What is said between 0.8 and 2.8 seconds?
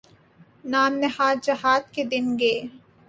نہاد جہاد کے دن گئے۔